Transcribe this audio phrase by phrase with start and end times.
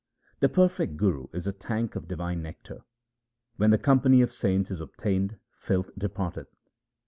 [0.39, 2.85] The perfect Guru is a tank of divine nectar;
[3.57, 6.47] when the company of saints is obtained filth departeth.